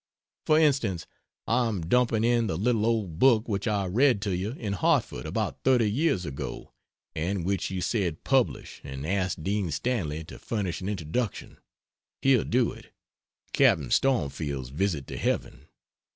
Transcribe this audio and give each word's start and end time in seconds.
For 0.47 0.57
instance, 0.59 1.05
I 1.45 1.67
am 1.67 1.81
dumping 1.87 2.23
in 2.23 2.47
the 2.47 2.57
little 2.57 2.87
old 2.87 3.19
book 3.19 3.47
which 3.47 3.67
I 3.67 3.85
read 3.85 4.19
to 4.23 4.35
you 4.35 4.53
in 4.53 4.73
Hartford 4.73 5.27
about 5.27 5.59
30 5.63 5.91
years 5.91 6.25
ago 6.25 6.73
and 7.15 7.45
which 7.45 7.69
you 7.69 7.81
said 7.81 8.23
"publish 8.23 8.81
and 8.83 9.05
ask 9.05 9.37
Dean 9.43 9.69
Stanley 9.69 10.23
to 10.23 10.39
furnish 10.39 10.81
an 10.81 10.89
introduction; 10.89 11.59
he'll 12.23 12.45
do 12.45 12.71
it." 12.71 12.91
("Captain 13.53 13.91
Stormfield's 13.91 14.69
Visit 14.69 15.05
to 15.05 15.17
Heaven.") 15.19 15.67